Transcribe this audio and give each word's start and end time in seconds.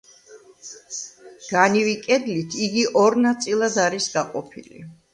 განივი 1.51 1.95
კედლით 2.07 2.59
იგი 2.71 2.89
ორ 3.05 3.21
ნაწილად 3.29 3.81
არის 3.89 4.13
გაყოფილი. 4.19 4.87